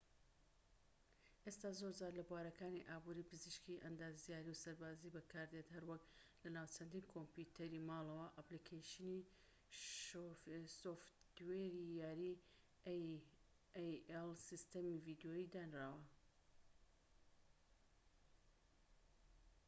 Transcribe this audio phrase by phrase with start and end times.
[0.03, 6.03] سیستەمی ai ئێستا زۆرجار لە بوارەکانی ئابوری پزیشکی ئەندازیاری و سەربازیی بەکاردێت هەروەک
[6.43, 9.27] لە ناو چەندین کۆمپیۆتەری ماڵەوە و ئەپلیکەیشنی
[11.37, 12.41] سۆفتوێری یاری
[15.03, 16.03] ڤیدیۆیی دانراوە